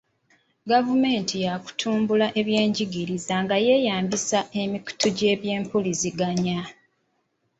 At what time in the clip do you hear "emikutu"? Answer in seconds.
4.61-5.07